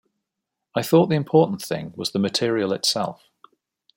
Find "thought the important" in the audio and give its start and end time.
0.81-1.61